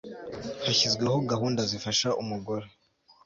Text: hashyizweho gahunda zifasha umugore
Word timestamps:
hashyizweho 0.65 1.15
gahunda 1.31 1.61
zifasha 1.71 2.07
umugore 2.21 2.67